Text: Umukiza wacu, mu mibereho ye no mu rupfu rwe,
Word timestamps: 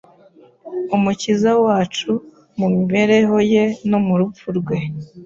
Umukiza 0.95 1.51
wacu, 1.63 2.11
mu 2.59 2.67
mibereho 2.75 3.37
ye 3.51 3.63
no 3.89 3.99
mu 4.05 4.13
rupfu 4.19 4.47
rwe, 4.57 4.77